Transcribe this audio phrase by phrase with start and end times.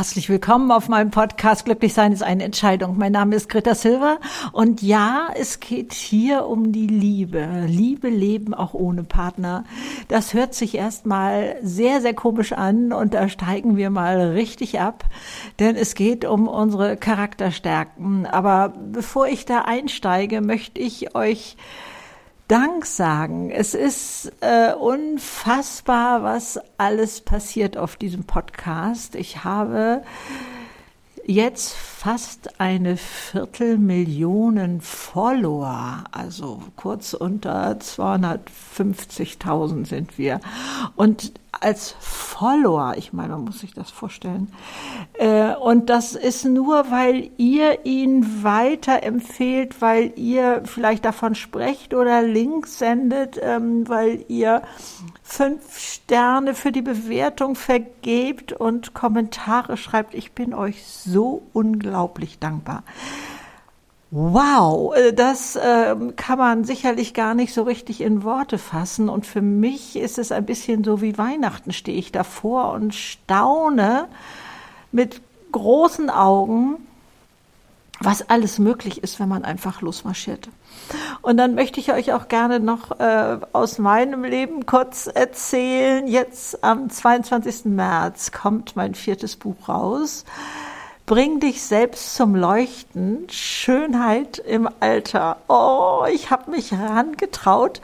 [0.00, 2.96] Herzlich willkommen auf meinem Podcast Glücklich sein ist eine Entscheidung.
[2.96, 4.16] Mein Name ist Greta Silva
[4.50, 7.66] und ja, es geht hier um die Liebe.
[7.66, 9.64] Liebe leben auch ohne Partner.
[10.08, 15.04] Das hört sich erstmal sehr, sehr komisch an und da steigen wir mal richtig ab,
[15.58, 18.24] denn es geht um unsere Charakterstärken.
[18.24, 21.58] Aber bevor ich da einsteige, möchte ich euch
[22.50, 23.50] Dank sagen.
[23.52, 29.14] Es ist äh, unfassbar, was alles passiert auf diesem Podcast.
[29.14, 30.02] Ich habe
[31.24, 40.40] jetzt fast eine Viertelmillion Follower, also kurz unter 250.000 sind wir.
[40.96, 44.52] Und als Follower, ich meine, man muss sich das vorstellen.
[45.14, 52.22] Äh, und das ist nur, weil ihr ihn weiterempfehlt, weil ihr vielleicht davon sprecht oder
[52.22, 54.62] Links sendet, ähm, weil ihr
[55.22, 60.14] fünf Sterne für die Bewertung vergebt und Kommentare schreibt.
[60.14, 62.84] Ich bin euch so unglaublich dankbar.
[64.12, 69.08] Wow, äh, das äh, kann man sicherlich gar nicht so richtig in Worte fassen.
[69.08, 74.08] Und für mich ist es ein bisschen so wie Weihnachten, stehe ich davor und staune
[74.90, 75.20] mit
[75.52, 76.76] großen Augen,
[78.00, 80.48] was alles möglich ist, wenn man einfach losmarschiert.
[81.22, 86.08] Und dann möchte ich euch auch gerne noch äh, aus meinem Leben kurz erzählen.
[86.08, 87.66] Jetzt am 22.
[87.66, 90.24] März kommt mein viertes Buch raus.
[91.10, 93.26] Bring dich selbst zum Leuchten.
[93.28, 95.38] Schönheit im Alter.
[95.48, 97.80] Oh, ich habe mich herangetraut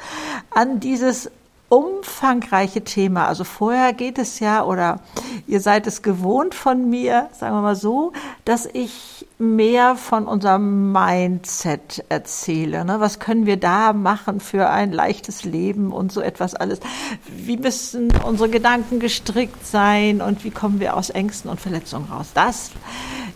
[0.51, 1.33] an dieses
[1.69, 3.27] umfangreiche Thema.
[3.27, 5.01] Also vorher geht es ja, oder
[5.49, 8.13] ihr seid es gewohnt von mir, sagen wir mal so,
[8.45, 12.85] dass ich mehr von unserem Mindset erzähle.
[12.87, 13.01] Ne?
[13.01, 16.81] Was können wir da machen für ein leichtes Leben und so etwas alles?
[17.29, 22.29] Wie müssen unsere Gedanken gestrickt sein und wie kommen wir aus Ängsten und Verletzungen raus?
[22.33, 22.71] Das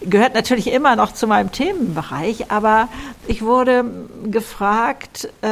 [0.00, 2.88] gehört natürlich immer noch zu meinem Themenbereich, aber
[3.26, 3.84] ich wurde
[4.24, 5.48] gefragt, äh,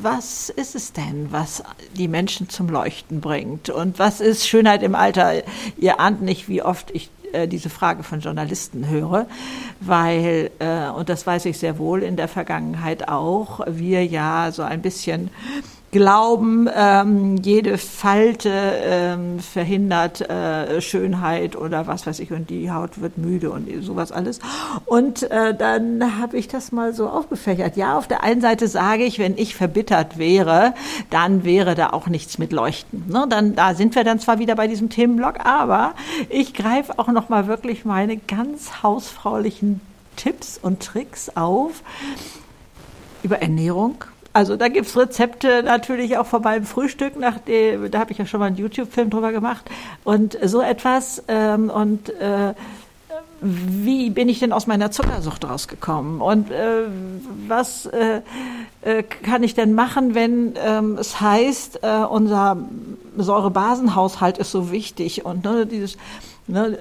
[0.00, 1.62] was ist es denn, was
[1.94, 5.42] die Menschen zum Leuchten bringt und was ist Schönheit im Alter?
[5.76, 9.26] Ihr ahnt nicht, wie oft ich äh, diese Frage von Journalisten höre,
[9.80, 14.62] weil, äh, und das weiß ich sehr wohl in der Vergangenheit auch, wir ja so
[14.62, 15.30] ein bisschen
[15.92, 23.00] glauben, ähm, jede Falte ähm, verhindert äh, Schönheit oder was weiß ich und die Haut
[23.00, 24.40] wird müde und sowas alles.
[24.84, 27.76] Und äh, dann habe ich das mal so aufgefächert.
[27.76, 30.74] Ja, auf der einen Seite sage ich, wenn ich verbittert wäre,
[31.10, 33.04] dann wäre da auch nichts mit Leuchten.
[33.08, 33.26] Ne?
[33.28, 35.94] Dann da sind wir dann zwar wieder bei diesem Themenblock, aber
[36.28, 39.80] ich greife auch noch mal wirklich meine ganz hausfraulichen
[40.16, 41.82] Tipps und Tricks auf
[43.22, 44.04] über Ernährung,
[44.36, 48.26] also da gibt's Rezepte natürlich auch von meinem Frühstück, nach dem, da habe ich ja
[48.26, 49.64] schon mal einen YouTube-Film drüber gemacht.
[50.04, 51.24] Und so etwas.
[51.26, 52.52] Ähm, und äh,
[53.40, 56.20] wie bin ich denn aus meiner Zuckersucht rausgekommen?
[56.20, 56.82] Und äh,
[57.48, 58.20] was äh,
[58.82, 62.58] äh, kann ich denn machen, wenn ähm, es heißt, äh, unser
[63.16, 65.96] Säurebasenhaushalt ist so wichtig und ne, dieses
[66.46, 66.78] ne,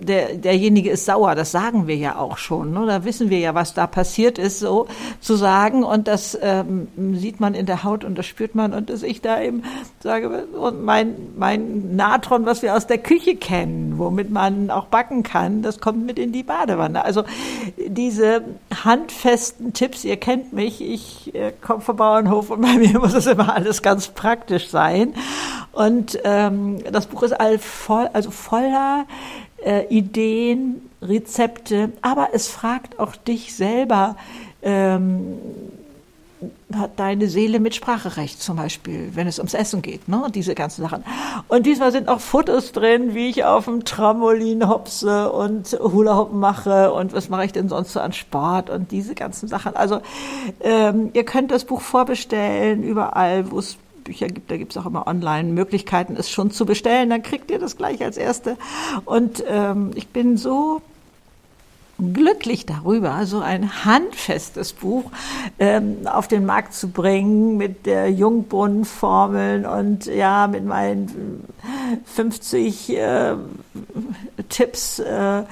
[0.00, 2.72] der, derjenige ist sauer, das sagen wir ja auch schon.
[2.72, 2.86] Ne?
[2.86, 4.86] Da wissen wir ja, was da passiert ist, so
[5.20, 5.84] zu sagen.
[5.84, 8.72] Und das ähm, sieht man in der Haut und das spürt man.
[8.72, 9.62] Und dass ich da eben
[10.00, 15.22] sage, und mein, mein Natron, was wir aus der Küche kennen, womit man auch backen
[15.22, 17.04] kann, das kommt mit in die Badewanne.
[17.04, 17.24] Also
[17.86, 18.42] diese
[18.84, 23.26] handfesten Tipps, ihr kennt mich, ich äh, komme vom Bauernhof und bei mir muss es
[23.26, 25.14] immer alles ganz praktisch sein.
[25.76, 29.04] Und ähm, das Buch ist all voll, also voller
[29.62, 34.16] äh, Ideen, Rezepte, aber es fragt auch dich selber,
[34.62, 35.36] ähm,
[36.74, 40.28] hat deine Seele mit Spracherecht zum Beispiel, wenn es ums Essen geht, ne?
[40.34, 41.04] diese ganzen Sachen.
[41.48, 46.32] Und diesmal sind auch Fotos drin, wie ich auf dem Trampolin hopse und Hula Hoop
[46.32, 49.76] mache und was mache ich denn sonst so an Sport und diese ganzen Sachen.
[49.76, 50.00] Also
[50.60, 54.86] ähm, ihr könnt das Buch vorbestellen, überall, wo es Bücher gibt, da gibt es auch
[54.86, 57.10] immer online Möglichkeiten, es schon zu bestellen.
[57.10, 58.56] Dann kriegt ihr das gleich als Erste.
[59.04, 60.80] Und ähm, ich bin so
[61.98, 65.10] glücklich darüber, so ein handfestes Buch
[65.58, 71.44] ähm, auf den Markt zu bringen mit der Jungbrunnenformeln und ja, mit meinen
[72.04, 73.34] 50 äh,
[74.48, 75.44] Tipps, äh, äh,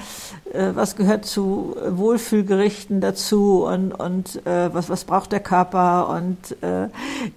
[0.74, 6.88] was gehört zu Wohlfühlgerichten dazu und, und äh, was, was braucht der Körper und äh,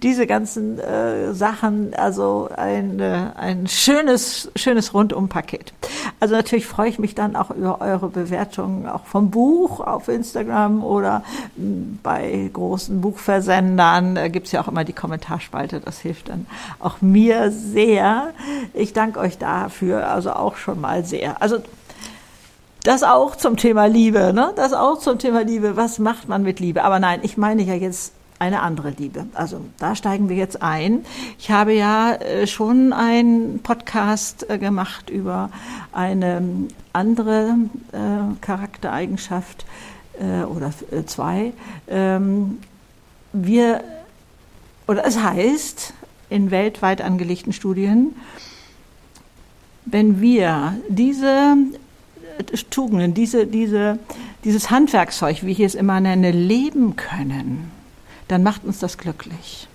[0.02, 5.72] diese ganzen äh, Sachen, also ein, ein schönes, schönes Rundumpaket.
[6.20, 10.84] Also natürlich freue ich mich dann auch über eure Bewertungen, auch vom Buch auf Instagram
[10.84, 11.22] oder
[11.56, 16.46] hm, bei großen Buchversendern äh, gibt es ja auch immer die Kommentarspalte, das hilft dann
[16.78, 18.30] auch mir sehr.
[18.74, 21.40] Ich danke euch dafür, also auch schon mal sehr.
[21.42, 21.58] Also
[22.84, 24.52] Das auch zum Thema Liebe, ne?
[24.56, 25.76] Das auch zum Thema Liebe.
[25.76, 26.84] Was macht man mit Liebe?
[26.84, 29.26] Aber nein, ich meine ja jetzt eine andere Liebe.
[29.34, 31.04] Also da steigen wir jetzt ein.
[31.38, 35.50] Ich habe ja äh, schon einen Podcast äh, gemacht über
[35.92, 36.40] eine
[36.92, 37.56] andere
[37.92, 39.66] äh, Charaktereigenschaft
[40.50, 40.72] oder
[41.06, 41.52] zwei.
[41.86, 42.58] Ähm,
[43.32, 43.84] wir,
[44.88, 45.94] oder es heißt
[46.28, 48.16] in weltweit angelegten Studien,
[49.90, 51.56] wenn wir diese
[52.70, 53.98] Tugenden, diese, diese,
[54.44, 57.70] dieses Handwerkszeug, wie ich es immer nenne, leben können,
[58.28, 59.68] dann macht uns das glücklich.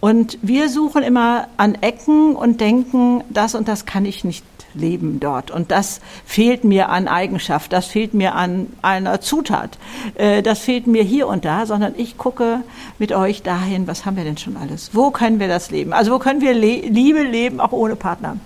[0.00, 5.20] Und wir suchen immer an Ecken und denken, das und das kann ich nicht leben
[5.20, 5.50] dort.
[5.50, 9.78] Und das fehlt mir an Eigenschaft, das fehlt mir an einer Zutat,
[10.14, 12.62] äh, das fehlt mir hier und da, sondern ich gucke
[12.98, 14.90] mit euch dahin, was haben wir denn schon alles?
[14.92, 15.92] Wo können wir das leben?
[15.92, 18.36] Also wo können wir Le Liebe leben, auch ohne Partner?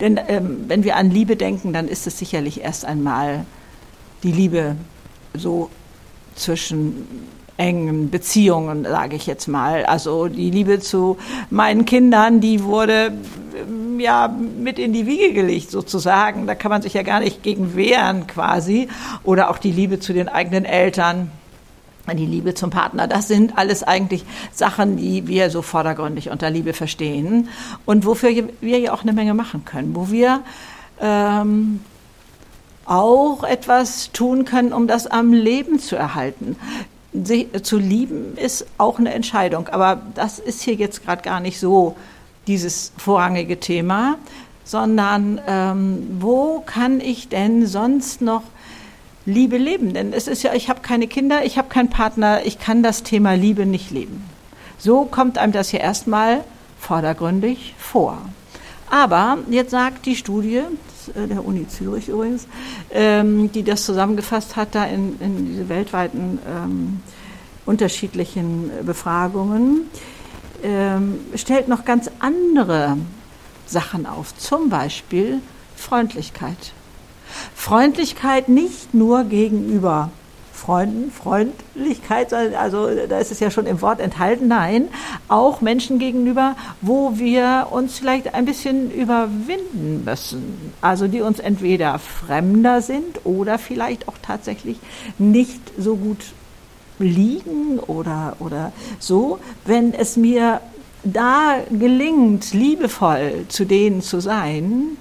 [0.00, 3.44] Denn ähm, wenn wir an Liebe denken, dann ist es sicherlich erst einmal
[4.22, 4.76] die Liebe
[5.34, 5.70] so
[6.34, 7.06] zwischen
[7.56, 9.84] engen Beziehungen, sage ich jetzt mal.
[9.86, 11.16] Also die Liebe zu
[11.50, 13.12] meinen Kindern, die wurde
[13.56, 16.46] ähm, ja mit in die Wiege gelegt sozusagen.
[16.46, 18.88] Da kann man sich ja gar nicht gegen wehren quasi.
[19.24, 21.30] Oder auch die Liebe zu den eigenen Eltern.
[22.14, 26.72] Die Liebe zum Partner, das sind alles eigentlich Sachen, die wir so vordergründig unter Liebe
[26.72, 27.48] verstehen
[27.84, 28.30] und wofür
[28.60, 30.42] wir ja auch eine Menge machen können, wo wir
[31.00, 31.80] ähm,
[32.84, 36.54] auch etwas tun können, um das am Leben zu erhalten
[37.24, 39.68] zu lieben ist auch eine Entscheidung.
[39.68, 41.96] Aber das ist hier jetzt gerade gar nicht so
[42.46, 44.16] dieses vorrangige Thema,
[44.64, 48.42] sondern ähm, wo kann ich denn sonst noch
[49.24, 49.94] Liebe leben?
[49.94, 53.02] Denn es ist ja, ich habe keine Kinder, ich habe keinen Partner, ich kann das
[53.02, 54.24] Thema Liebe nicht leben.
[54.78, 56.44] So kommt einem das hier erstmal
[56.78, 58.18] vordergründig vor.
[58.90, 60.62] Aber jetzt sagt die Studie,
[61.14, 62.46] der Uni Zürich übrigens,
[62.90, 67.00] ähm, die das zusammengefasst hat, da in, in diese weltweiten ähm,
[67.64, 69.82] unterschiedlichen Befragungen,
[70.62, 72.96] ähm, stellt noch ganz andere
[73.66, 75.40] Sachen auf, zum Beispiel
[75.76, 76.72] Freundlichkeit.
[77.54, 80.10] Freundlichkeit nicht nur gegenüber
[80.56, 84.88] Freunden, Freundlichkeit, also da ist es ja schon im Wort enthalten, nein,
[85.28, 90.72] auch Menschen gegenüber, wo wir uns vielleicht ein bisschen überwinden müssen.
[90.80, 94.78] Also die uns entweder fremder sind oder vielleicht auch tatsächlich
[95.18, 96.24] nicht so gut
[96.98, 99.38] liegen oder, oder so.
[99.66, 100.62] Wenn es mir
[101.04, 104.96] da gelingt, liebevoll zu denen zu sein,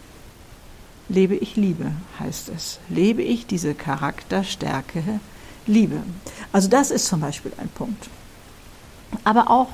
[1.08, 2.80] lebe ich Liebe, heißt es.
[2.90, 5.22] Lebe ich diese Charakterstärke
[5.68, 6.04] Liebe.
[6.52, 8.10] Also das ist zum Beispiel ein Punkt.
[9.24, 9.70] Aber auch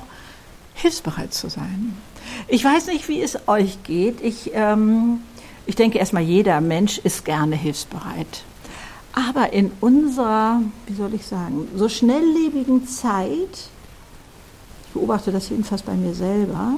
[0.73, 1.95] hilfsbereit zu sein.
[2.47, 4.21] Ich weiß nicht, wie es euch geht.
[4.21, 5.21] Ich, ähm,
[5.65, 8.43] ich denke erstmal, jeder Mensch ist gerne hilfsbereit.
[9.13, 13.69] Aber in unserer, wie soll ich sagen, so schnelllebigen Zeit,
[14.87, 16.75] ich beobachte das jedenfalls bei mir selber,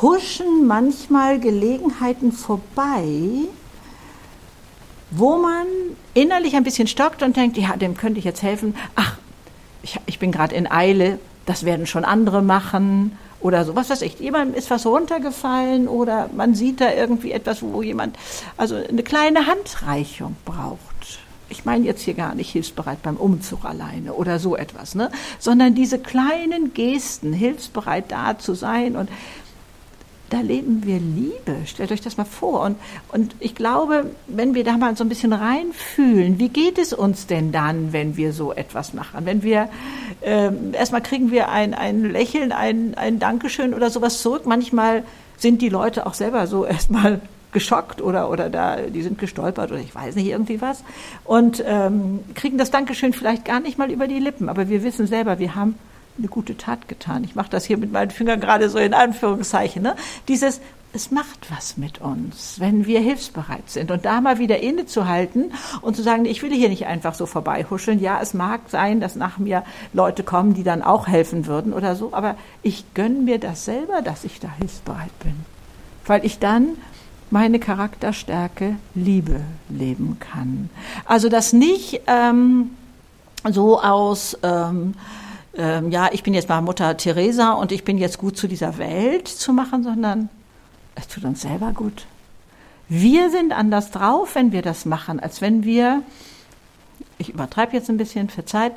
[0.00, 3.04] huschen manchmal Gelegenheiten vorbei,
[5.10, 5.66] wo man
[6.14, 8.74] innerlich ein bisschen stockt und denkt, ja, dem könnte ich jetzt helfen.
[8.94, 9.16] Ach,
[9.82, 14.02] ich, ich bin gerade in Eile, das werden schon andere machen oder so, was weiß
[14.02, 14.20] ich.
[14.20, 18.16] Jemand ist was runtergefallen oder man sieht da irgendwie etwas, wo jemand
[18.56, 20.78] also eine kleine Handreichung braucht.
[21.48, 25.10] Ich meine jetzt hier gar nicht hilfsbereit beim Umzug alleine oder so etwas, ne?
[25.40, 29.08] sondern diese kleinen Gesten, hilfsbereit da zu sein und
[30.30, 31.66] da leben wir Liebe.
[31.66, 32.62] Stellt euch das mal vor.
[32.62, 32.76] Und,
[33.12, 37.26] und ich glaube, wenn wir da mal so ein bisschen reinfühlen, wie geht es uns
[37.26, 39.26] denn dann, wenn wir so etwas machen?
[39.26, 39.68] Wenn wir,
[40.20, 44.46] äh, erstmal kriegen wir ein, ein Lächeln, ein, ein Dankeschön oder sowas zurück.
[44.46, 45.02] Manchmal
[45.36, 47.20] sind die Leute auch selber so erstmal
[47.52, 50.84] geschockt oder, oder da, die sind gestolpert oder ich weiß nicht, irgendwie was.
[51.24, 54.48] Und ähm, kriegen das Dankeschön vielleicht gar nicht mal über die Lippen.
[54.48, 55.74] Aber wir wissen selber, wir haben
[56.18, 57.24] eine gute Tat getan.
[57.24, 59.82] Ich mache das hier mit meinen Fingern gerade so in Anführungszeichen.
[59.82, 59.96] Ne?
[60.28, 60.60] Dieses,
[60.92, 63.90] es macht was mit uns, wenn wir hilfsbereit sind.
[63.90, 65.52] Und da mal wieder innezuhalten
[65.82, 68.00] und zu sagen, ich will hier nicht einfach so vorbeihuscheln.
[68.00, 69.62] Ja, es mag sein, dass nach mir
[69.92, 74.02] Leute kommen, die dann auch helfen würden oder so, aber ich gönne mir das selber,
[74.02, 75.34] dass ich da hilfsbereit bin.
[76.06, 76.70] Weil ich dann
[77.30, 80.70] meine Charakterstärke Liebe leben kann.
[81.04, 82.70] Also das nicht ähm,
[83.48, 84.36] so aus...
[84.42, 84.94] Ähm,
[85.60, 88.78] ähm, ja, ich bin jetzt mal Mutter Teresa und ich bin jetzt gut zu dieser
[88.78, 90.30] Welt zu machen, sondern
[90.94, 92.06] es tut uns selber gut.
[92.88, 96.02] Wir sind anders drauf, wenn wir das machen, als wenn wir,
[97.18, 98.72] ich übertreibe jetzt ein bisschen, verzeiht,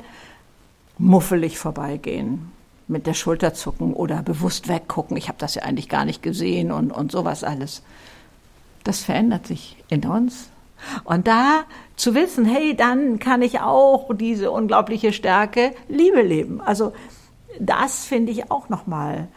[0.98, 2.52] muffelig vorbeigehen,
[2.86, 5.16] mit der Schulter zucken oder bewusst weggucken.
[5.16, 7.82] Ich habe das ja eigentlich gar nicht gesehen und, und sowas alles.
[8.84, 10.50] Das verändert sich in uns.
[11.04, 11.64] Und da
[11.96, 16.60] zu wissen, hey, dann kann ich auch diese unglaubliche Stärke Liebe leben.
[16.60, 16.92] Also
[17.60, 19.28] das finde ich auch nochmal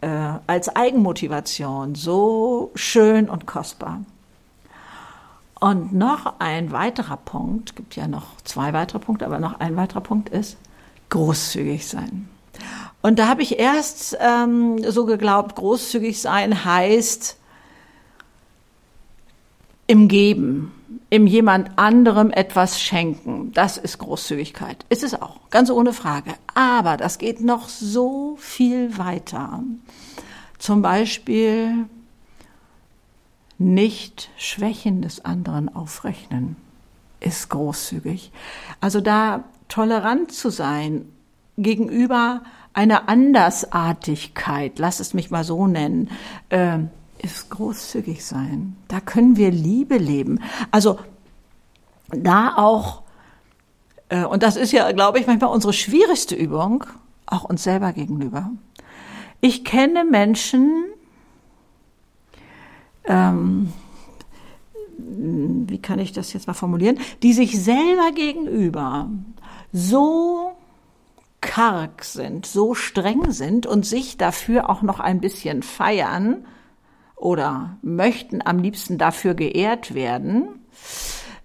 [0.00, 0.08] äh,
[0.46, 4.00] als Eigenmotivation so schön und kostbar.
[5.60, 10.02] Und noch ein weiterer Punkt, gibt ja noch zwei weitere Punkte, aber noch ein weiterer
[10.02, 10.58] Punkt ist
[11.08, 12.28] großzügig sein.
[13.02, 17.38] Und da habe ich erst ähm, so geglaubt, großzügig sein heißt
[19.86, 20.72] im Geben,
[21.10, 23.52] im jemand anderem etwas schenken.
[23.52, 24.84] Das ist Großzügigkeit.
[24.88, 26.34] Ist es auch, ganz ohne Frage.
[26.54, 29.62] Aber das geht noch so viel weiter.
[30.58, 31.86] Zum Beispiel
[33.58, 36.56] nicht Schwächen des anderen aufrechnen
[37.20, 38.32] ist großzügig.
[38.80, 41.06] Also da tolerant zu sein
[41.56, 46.10] gegenüber einer Andersartigkeit, lass es mich mal so nennen,
[46.48, 46.78] äh,
[47.18, 48.76] ist großzügig sein.
[48.88, 50.40] Da können wir Liebe leben.
[50.70, 50.98] Also
[52.08, 53.02] da auch,
[54.08, 56.84] äh, und das ist ja, glaube ich, manchmal unsere schwierigste Übung,
[57.26, 58.50] auch uns selber gegenüber.
[59.40, 60.84] Ich kenne Menschen,
[63.04, 63.72] ähm,
[64.98, 69.08] wie kann ich das jetzt mal formulieren, die sich selber gegenüber
[69.72, 70.52] so
[71.40, 76.46] karg sind, so streng sind und sich dafür auch noch ein bisschen feiern
[77.24, 80.60] oder möchten am liebsten dafür geehrt werden.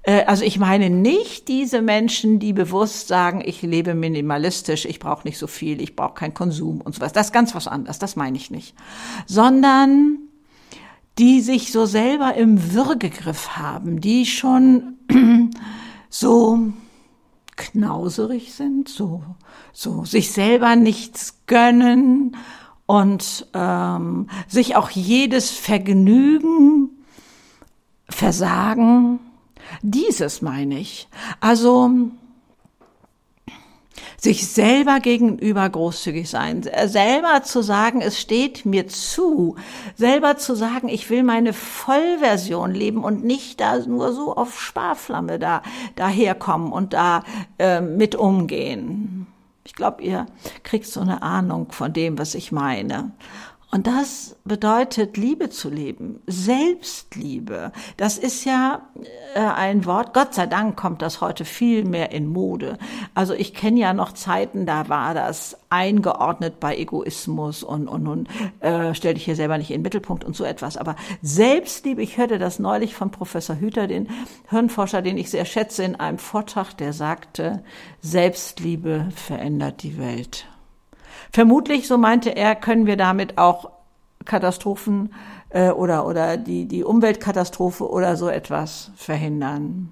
[0.04, 5.26] Äh, also ich meine nicht diese Menschen, die bewusst sagen, ich lebe minimalistisch, ich brauche
[5.26, 7.14] nicht so viel, ich brauche keinen Konsum und sowas.
[7.14, 8.76] Das ist ganz was anderes, das meine ich nicht.
[9.26, 10.18] Sondern
[11.18, 14.98] die sich so selber im Würgegriff haben, die schon
[16.10, 16.74] so
[17.56, 19.24] knauserig sind, so,
[19.72, 22.36] so sich selber nichts gönnen
[22.90, 26.90] und ähm, sich auch jedes Vergnügen
[28.10, 29.20] versagen.
[29.84, 31.08] Dieses meine ich.
[31.40, 31.92] Also
[34.18, 39.56] sich selber gegenüber großzügig sein, selber zu sagen, es steht mir zu,
[39.96, 45.38] selber zu sagen, ich will meine Vollversion leben und nicht da nur so auf Sparflamme
[45.38, 45.62] da
[45.96, 47.24] daherkommen und da
[47.60, 49.28] äh, mit umgehen.
[49.70, 50.26] Ich glaube, ihr
[50.64, 53.12] kriegt so eine Ahnung von dem, was ich meine.
[53.72, 57.72] Und das bedeutet, Liebe zu leben, Selbstliebe.
[57.98, 58.90] Das ist ja
[59.36, 62.80] äh, ein Wort, Gott sei Dank kommt das heute viel mehr in Mode.
[63.14, 68.28] Also ich kenne ja noch Zeiten, da war das eingeordnet bei Egoismus und, und, und
[68.60, 70.76] äh, stell dich hier selber nicht in den Mittelpunkt und so etwas.
[70.76, 74.10] Aber Selbstliebe, ich hörte das neulich von Professor Hüter, den
[74.50, 77.64] Hirnforscher, den ich sehr schätze, in einem Vortrag, der sagte,
[78.02, 80.48] Selbstliebe verändert die Welt.
[81.32, 83.72] Vermutlich, so meinte er, können wir damit auch
[84.26, 85.14] Katastrophen
[85.50, 89.92] äh, oder, oder die, die Umweltkatastrophe oder so etwas verhindern.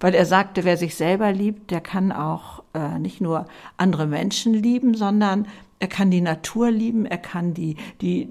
[0.00, 3.46] Weil er sagte, wer sich selber liebt, der kann auch äh, nicht nur
[3.76, 5.46] andere Menschen lieben, sondern
[5.78, 8.28] er kann die Natur lieben, er kann die, die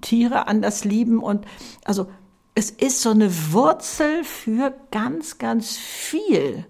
[0.00, 1.44] Tiere anders lieben und
[1.84, 2.06] also
[2.54, 6.64] es ist so eine Wurzel für ganz, ganz viel,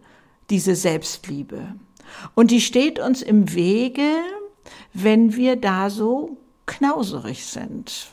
[0.51, 1.77] diese Selbstliebe.
[2.35, 4.09] Und die steht uns im Wege,
[4.93, 8.09] wenn wir da so knauserig sind.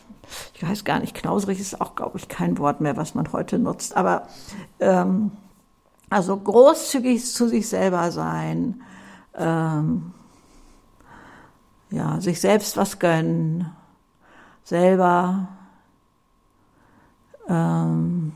[0.54, 3.60] Ich weiß gar nicht, knauserig ist auch, glaube ich, kein Wort mehr, was man heute
[3.60, 3.96] nutzt.
[3.96, 4.28] Aber
[4.80, 5.32] ähm,
[6.10, 8.82] also großzügig zu sich selber sein,
[9.36, 10.14] ähm,
[11.90, 13.72] ja, sich selbst was gönnen,
[14.64, 15.48] selber
[17.48, 18.34] ähm,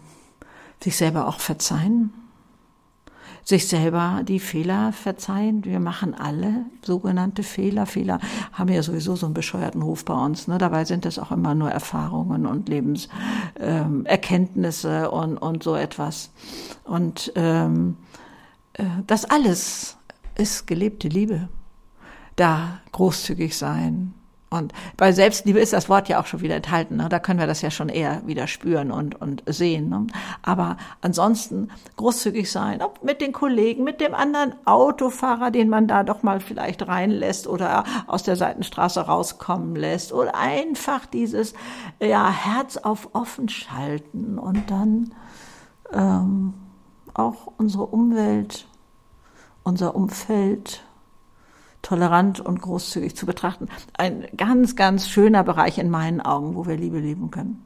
[0.83, 2.13] sich selber auch verzeihen
[3.47, 5.63] sich selber die Fehler verzeihen.
[5.63, 7.85] Wir machen alle sogenannte Fehler.
[7.85, 8.19] Fehler
[8.51, 10.49] haben ja sowieso so einen bescheuerten Ruf bei uns.
[10.49, 10.57] Ne?
[10.57, 16.31] Dabei sind es auch immer nur Erfahrungen und Lebenserkenntnisse ähm, und, und so etwas.
[16.83, 17.95] Und ähm,
[18.73, 19.95] äh, das alles
[20.35, 21.47] ist gelebte Liebe.
[22.35, 24.13] Da großzügig sein,
[24.49, 26.95] und bei Selbstliebe ist das Wort ja auch schon wieder enthalten.
[26.95, 27.09] Ne?
[27.09, 29.89] Da können wir das ja schon eher wieder spüren und, und sehen.
[29.89, 30.07] Ne?
[30.41, 36.03] Aber ansonsten großzügig sein, ob mit den Kollegen, mit dem anderen Autofahrer, den man da
[36.03, 40.13] doch mal vielleicht reinlässt oder aus der Seitenstraße rauskommen lässt.
[40.13, 41.53] Oder einfach dieses
[42.01, 45.13] ja, Herz auf offen schalten und dann
[45.91, 46.53] ähm,
[47.13, 48.65] auch unsere Umwelt,
[49.63, 50.86] unser Umfeld
[51.81, 53.67] tolerant und großzügig zu betrachten.
[53.97, 57.63] Ein ganz, ganz schöner Bereich in meinen Augen, wo wir Liebe leben können.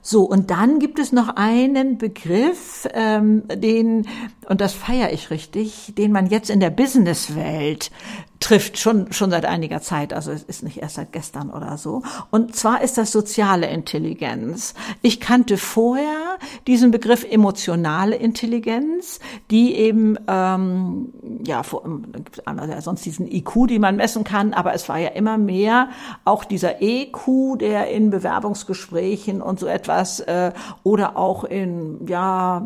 [0.00, 4.06] So, und dann gibt es noch einen Begriff, ähm, den
[4.48, 7.90] und das feiere ich richtig, den man jetzt in der Businesswelt
[8.40, 12.02] trifft, schon, schon seit einiger Zeit, also es ist nicht erst seit gestern oder so.
[12.30, 14.74] Und zwar ist das soziale Intelligenz.
[15.02, 19.18] Ich kannte vorher diesen Begriff emotionale Intelligenz,
[19.50, 21.12] die eben, ähm,
[21.44, 22.42] ja, vor, dann gibt
[22.82, 25.88] sonst diesen IQ, die man messen kann, aber es war ja immer mehr
[26.24, 30.52] auch dieser EQ, der in Bewerbungsgesprächen und so etwas äh,
[30.84, 32.64] oder auch in, ja,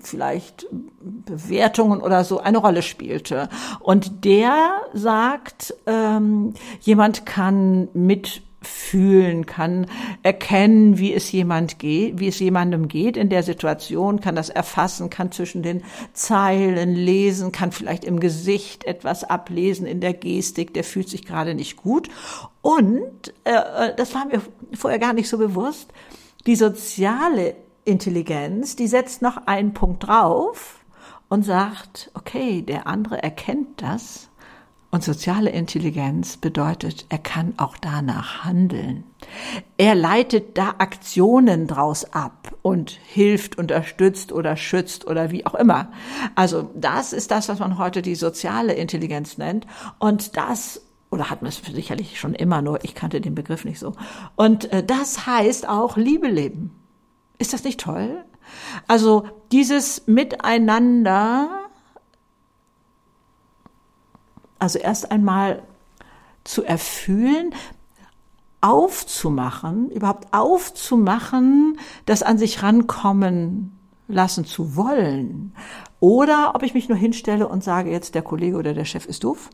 [0.00, 0.66] vielleicht
[1.00, 3.48] Bewertungen oder so eine Rolle spielte.
[3.80, 4.80] Und der
[5.14, 9.86] sagt, ähm, jemand kann mitfühlen, kann
[10.24, 15.10] erkennen, wie es jemand geht, wie es jemandem geht in der Situation, kann das erfassen,
[15.10, 20.82] kann zwischen den Zeilen lesen, kann vielleicht im Gesicht etwas ablesen, in der Gestik, der
[20.82, 22.08] fühlt sich gerade nicht gut.
[22.60, 24.40] Und, äh, äh das war mir
[24.72, 25.92] vorher gar nicht so bewusst,
[26.44, 27.54] die soziale
[27.84, 30.84] Intelligenz, die setzt noch einen Punkt drauf,
[31.28, 34.28] und sagt, okay, der andere erkennt das
[34.94, 39.02] und soziale Intelligenz bedeutet, er kann auch danach handeln.
[39.76, 45.88] Er leitet da Aktionen draus ab und hilft, unterstützt oder schützt oder wie auch immer.
[46.36, 49.66] Also das ist das, was man heute die soziale Intelligenz nennt.
[49.98, 53.80] Und das oder hat man es sicherlich schon immer, nur ich kannte den Begriff nicht
[53.80, 53.94] so.
[54.36, 56.70] Und äh, das heißt auch Liebe leben.
[57.38, 58.24] Ist das nicht toll?
[58.86, 61.63] Also dieses Miteinander,
[64.64, 65.62] also erst einmal
[66.42, 67.54] zu erfühlen,
[68.62, 73.78] aufzumachen, überhaupt aufzumachen, das an sich rankommen
[74.08, 75.54] lassen zu wollen.
[76.00, 79.22] Oder ob ich mich nur hinstelle und sage, jetzt der Kollege oder der Chef ist
[79.22, 79.50] doof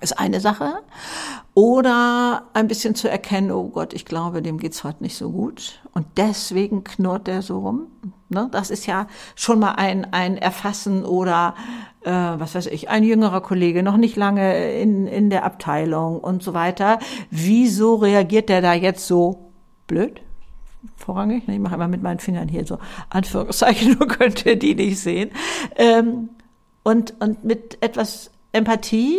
[0.00, 0.82] ist eine Sache.
[1.54, 5.80] Oder ein bisschen zu erkennen, oh Gott, ich glaube, dem geht's heute nicht so gut.
[5.92, 7.86] Und deswegen knurrt der so rum.
[8.32, 8.48] Ne?
[8.50, 11.54] Das ist ja schon mal ein, ein Erfassen oder,
[12.02, 16.42] äh, was weiß ich, ein jüngerer Kollege, noch nicht lange in, in der Abteilung und
[16.42, 16.98] so weiter.
[17.30, 19.52] Wieso reagiert der da jetzt so
[19.86, 20.20] blöd?
[20.96, 21.44] Vorrangig.
[21.46, 22.78] Ich mache immer mit meinen Fingern hier so
[23.10, 25.30] Anführungszeichen, nur könnt ihr die nicht sehen.
[25.76, 26.30] Ähm,
[26.82, 29.18] und, und mit etwas Empathie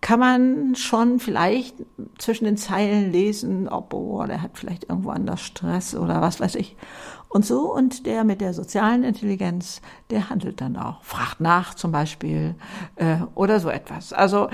[0.00, 1.74] kann man schon vielleicht
[2.18, 6.54] zwischen den Zeilen lesen, ob oh, der hat vielleicht irgendwo anders Stress oder was weiß
[6.54, 6.76] ich.
[7.28, 11.92] Und so, und der mit der sozialen Intelligenz, der handelt dann auch, fragt nach zum
[11.92, 12.54] Beispiel
[12.96, 14.12] äh, oder so etwas.
[14.12, 14.48] Also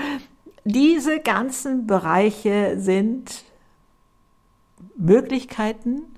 [0.65, 3.43] diese ganzen Bereiche sind
[4.97, 6.14] Möglichkeiten,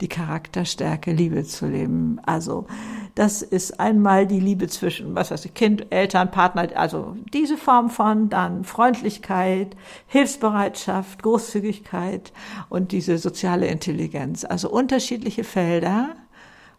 [0.00, 2.20] die Charakterstärke, Liebe zu leben.
[2.24, 2.66] Also
[3.14, 7.90] das ist einmal die Liebe zwischen, was weiß ich, Kind, Eltern, Partner, also diese Form
[7.90, 12.32] von, dann Freundlichkeit, Hilfsbereitschaft, Großzügigkeit
[12.68, 14.44] und diese soziale Intelligenz.
[14.44, 16.10] Also unterschiedliche Felder,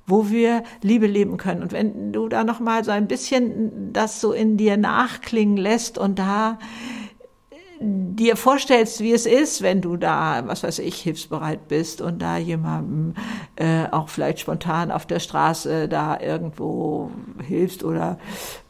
[0.08, 1.62] wo wir Liebe leben können.
[1.62, 5.98] Und wenn du da noch mal so ein bisschen das so in dir nachklingen lässt
[5.98, 6.58] und da
[7.82, 12.38] dir vorstellst, wie es ist, wenn du da, was weiß ich, hilfsbereit bist und da
[12.38, 13.14] jemandem
[13.56, 17.12] äh, auch vielleicht spontan auf der Straße da irgendwo
[17.42, 18.18] hilfst oder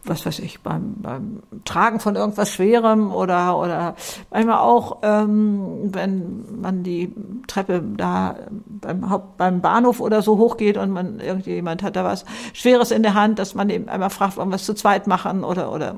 [0.05, 3.95] was weiß ich, beim, beim Tragen von irgendwas Schwerem oder, oder
[4.31, 7.13] manchmal auch, ähm, wenn man die
[7.47, 8.35] Treppe da
[8.67, 13.03] beim, Haupt, beim Bahnhof oder so hochgeht und man irgendjemand hat da was Schweres in
[13.03, 15.95] der Hand, dass man eben einmal fragt, wollen wir es zu zweit machen oder, oder,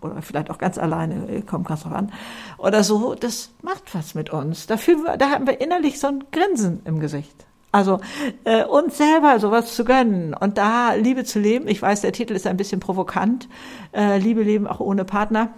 [0.00, 2.12] oder vielleicht auch ganz alleine, komm, kannst drauf an.
[2.58, 4.66] Oder so, das macht was mit uns.
[4.66, 7.46] Da, fühlen wir, da haben wir innerlich so ein Grinsen im Gesicht.
[7.70, 8.00] Also
[8.44, 11.68] äh, uns selber sowas zu gönnen und da Liebe zu leben.
[11.68, 13.48] Ich weiß, der Titel ist ein bisschen provokant.
[13.92, 15.50] Äh, Liebe leben auch ohne Partner.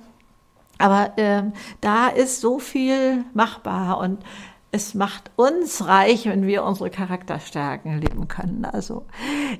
[0.78, 1.42] Aber äh,
[1.80, 4.18] da ist so viel machbar und
[4.72, 8.64] es macht uns reich, wenn wir unsere Charakterstärken leben können.
[8.64, 9.04] Also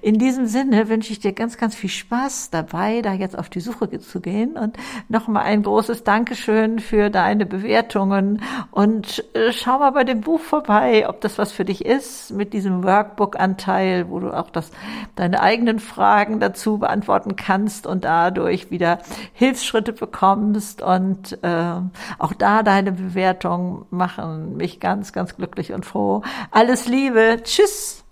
[0.03, 3.59] in diesem Sinne wünsche ich dir ganz, ganz viel Spaß dabei, da jetzt auf die
[3.59, 4.57] Suche zu gehen.
[4.57, 4.77] Und
[5.09, 8.41] nochmal ein großes Dankeschön für deine Bewertungen.
[8.71, 12.53] Und äh, schau mal bei dem Buch vorbei, ob das was für dich ist mit
[12.53, 14.71] diesem Workbook-Anteil, wo du auch das,
[15.17, 18.99] deine eigenen Fragen dazu beantworten kannst und dadurch wieder
[19.33, 20.83] Hilfsschritte bekommst.
[20.83, 21.75] Und äh,
[22.21, 26.23] auch da deine Bewertungen machen mich ganz ganz, ganz glücklich und froh.
[26.51, 27.39] Alles Liebe.
[27.43, 28.05] Tschüss.